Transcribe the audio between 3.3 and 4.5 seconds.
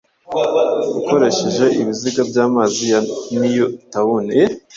Niyu tawuni